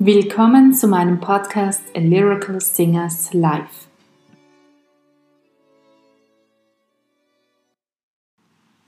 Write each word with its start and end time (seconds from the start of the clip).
Willkommen 0.00 0.74
zu 0.74 0.86
meinem 0.86 1.18
Podcast 1.18 1.82
A 1.96 1.98
Lyrical 1.98 2.60
Singers 2.60 3.34
Live. 3.34 3.88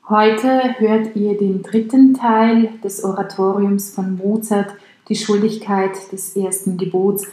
Heute 0.09 0.79
hört 0.79 1.17
ihr 1.17 1.37
den 1.37 1.65
dritten 1.65 2.15
Teil 2.15 2.69
des 2.85 3.03
Oratoriums 3.03 3.93
von 3.93 4.19
Mozart, 4.19 4.73
die 5.09 5.17
Schuldigkeit 5.17 6.13
des 6.13 6.37
ersten 6.37 6.79
Gebots, 6.79 7.27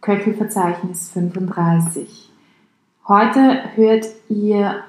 Köchelverzeichnis 0.00 1.10
35. 1.10 2.30
Heute 3.08 3.64
hört 3.74 4.06
ihr 4.28 4.84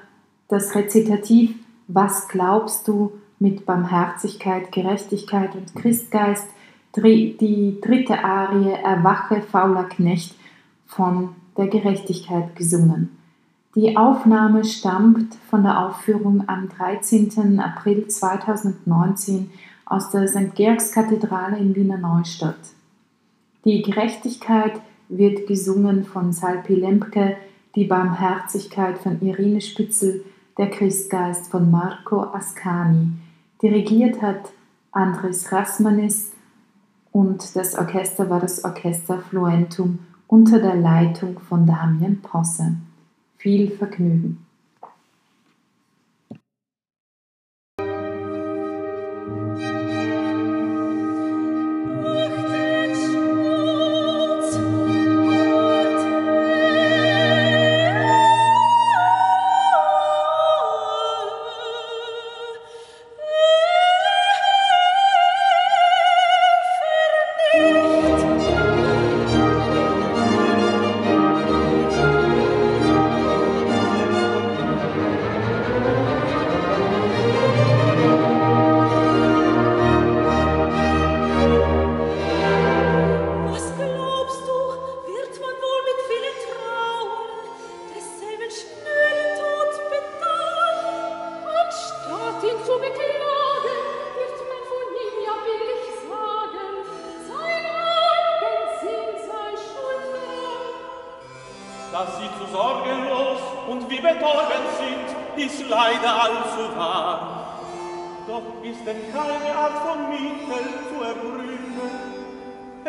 das 0.46 0.72
Rezitativ 0.76 1.56
Was 1.88 2.28
glaubst 2.28 2.86
du 2.86 3.10
mit 3.40 3.66
Barmherzigkeit, 3.66 4.70
Gerechtigkeit 4.70 5.56
und 5.56 5.74
Christgeist 5.74 6.46
die 6.96 7.78
dritte 7.80 8.22
Arie 8.22 8.72
Erwache, 8.72 9.42
fauler 9.42 9.84
Knecht 9.84 10.34
von 10.86 11.34
der 11.56 11.68
Gerechtigkeit 11.68 12.56
gesungen. 12.56 13.16
Die 13.74 13.96
Aufnahme 13.96 14.64
stammt 14.64 15.34
von 15.50 15.62
der 15.62 15.86
Aufführung 15.86 16.44
am 16.48 16.68
13. 16.68 17.60
April 17.60 18.08
2019 18.08 19.50
aus 19.84 20.10
der 20.10 20.26
St. 20.26 20.54
Georgskathedrale 20.54 21.58
in 21.58 21.76
Wiener 21.76 21.98
Neustadt. 21.98 22.56
Die 23.64 23.82
Gerechtigkeit 23.82 24.80
wird 25.08 25.46
gesungen 25.46 26.04
von 26.04 26.32
Salpi 26.32 26.74
Lempke, 26.74 27.36
die 27.74 27.84
Barmherzigkeit 27.84 28.98
von 28.98 29.20
Irene 29.20 29.60
Spitzel, 29.60 30.24
der 30.56 30.70
Christgeist 30.70 31.50
von 31.50 31.70
Marco 31.70 32.22
Ascani. 32.22 33.08
Dirigiert 33.60 34.22
hat 34.22 34.52
Andres 34.90 35.52
Rasmanis 35.52 36.32
und 37.16 37.56
das 37.56 37.74
Orchester 37.78 38.28
war 38.28 38.40
das 38.40 38.62
Orchester 38.62 39.18
Fluentum 39.18 40.00
unter 40.26 40.58
der 40.58 40.74
Leitung 40.74 41.38
von 41.38 41.66
Damian 41.66 42.20
Posse. 42.20 42.74
Viel 43.38 43.70
Vergnügen! 43.70 44.45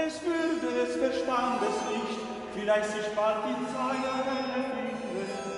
Es 0.05 0.21
würde 0.23 0.85
des 0.85 0.95
Verstandes 0.95 1.75
nicht 1.91 2.19
vielleicht 2.53 2.91
sich 2.91 3.07
bald 3.15 3.37
in 3.45 3.65
seiner 3.73 4.25
Welle 4.25 4.65
finden, 4.73 5.57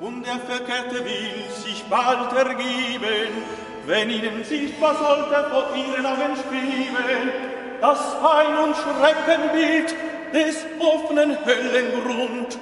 und 0.00 0.26
der 0.26 0.38
Verkehrte 0.40 1.04
will 1.04 1.44
sich 1.64 1.84
bald 1.84 2.32
ergeben, 2.32 3.44
wenn 3.86 4.10
ihnen 4.10 4.44
sichtbar 4.44 4.96
sollte 4.96 5.50
vor 5.50 5.68
ihren 5.76 6.04
Augen 6.06 6.36
schweben, 6.36 7.30
das 7.80 7.98
Pein- 8.20 8.58
und 8.58 8.74
Schreckenbild 8.76 9.94
des 10.32 10.66
offenen 10.80 11.36
Höllengrund, 11.44 12.58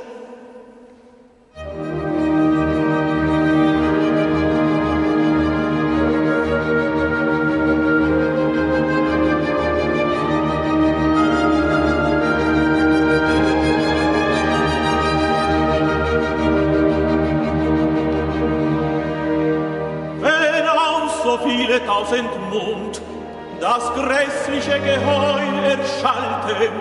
das 23.63 23.95
grässliche 23.95 24.81
Geheul 24.81 25.65
erschallte. 25.65 26.73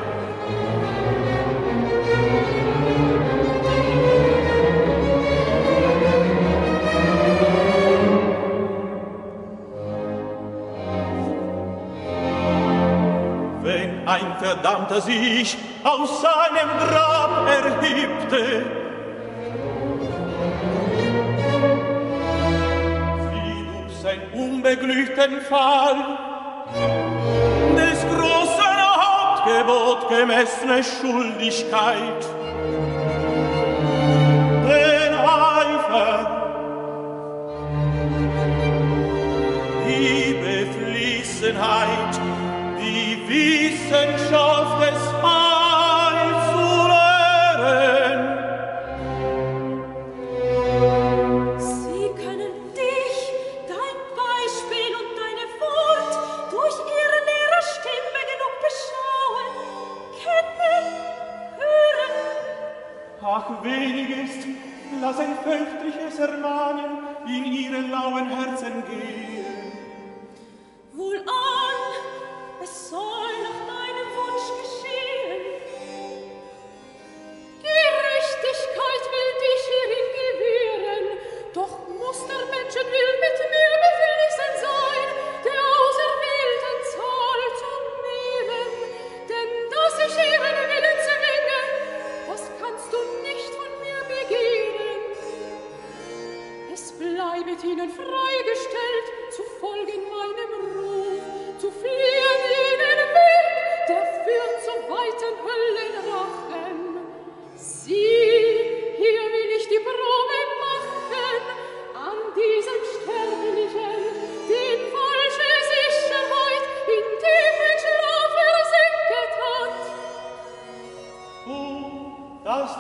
Wenn 13.61 14.07
ein 14.07 14.35
Verdammter 14.39 15.01
sich 15.01 15.55
aus 15.83 16.21
seinem 16.23 16.69
Grab 16.79 17.47
erhebte, 17.47 18.65
unbeglückten 24.33 25.41
Fall 25.41 26.30
gemessene 30.11 30.83
Schuldigkeit. 30.83 32.25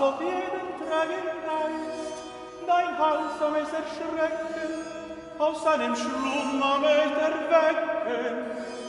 auf 0.01 0.19
jeden 0.19 0.67
trägen 0.79 1.31
dein 2.67 2.97
Hals 2.97 3.37
soll 3.39 3.51
mich 3.51 3.61
erschrecken, 3.61 4.85
aus 5.37 5.63
seinem 5.63 5.95
Schlummer 5.95 6.79
mich 6.79 6.89
erwecken. 6.89 8.80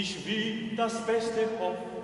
Ich 0.00 0.26
will 0.26 0.76
das 0.76 1.04
Beste 1.04 1.48
hoffen. 1.58 1.98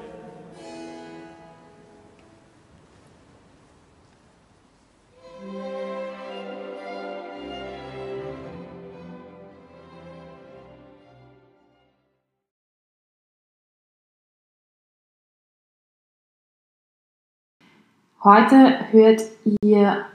Heute 18.24 18.90
hört 18.90 19.22
ihr 19.62 20.06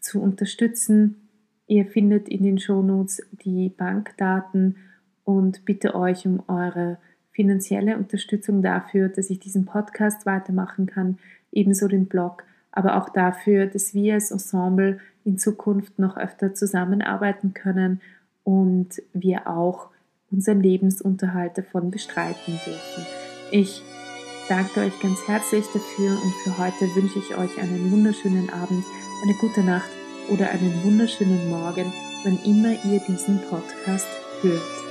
zu 0.00 0.20
unterstützen. 0.20 1.28
Ihr 1.66 1.86
findet 1.86 2.28
in 2.28 2.42
den 2.42 2.58
Shownotes 2.58 3.22
die 3.44 3.68
Bankdaten 3.68 4.76
und 5.24 5.64
bitte 5.64 5.94
euch 5.94 6.26
um 6.26 6.42
eure 6.48 6.98
finanzielle 7.32 7.96
Unterstützung 7.96 8.62
dafür, 8.62 9.08
dass 9.08 9.30
ich 9.30 9.38
diesen 9.38 9.66
Podcast 9.66 10.26
weitermachen 10.26 10.86
kann, 10.86 11.18
ebenso 11.52 11.86
den 11.86 12.06
Blog, 12.06 12.44
aber 12.72 12.96
auch 12.96 13.08
dafür, 13.08 13.66
dass 13.66 13.94
wir 13.94 14.14
als 14.14 14.30
Ensemble 14.30 14.98
in 15.24 15.38
Zukunft 15.38 15.98
noch 15.98 16.16
öfter 16.16 16.54
zusammenarbeiten 16.54 17.54
können 17.54 18.00
und 18.42 19.02
wir 19.12 19.46
auch 19.46 19.90
unseren 20.30 20.60
Lebensunterhalt 20.60 21.58
davon 21.58 21.90
bestreiten 21.90 22.58
dürfen. 22.64 23.19
Ich 23.52 23.82
danke 24.48 24.80
euch 24.80 25.00
ganz 25.00 25.26
herzlich 25.26 25.64
dafür 25.72 26.12
und 26.22 26.34
für 26.44 26.56
heute 26.56 26.94
wünsche 26.94 27.18
ich 27.18 27.36
euch 27.36 27.58
einen 27.58 27.90
wunderschönen 27.90 28.48
Abend, 28.50 28.84
eine 29.22 29.34
gute 29.40 29.62
Nacht 29.62 29.90
oder 30.28 30.50
einen 30.50 30.84
wunderschönen 30.84 31.48
Morgen, 31.48 31.92
wann 32.24 32.38
immer 32.44 32.72
ihr 32.84 33.00
diesen 33.08 33.40
Podcast 33.48 34.06
hört. 34.42 34.89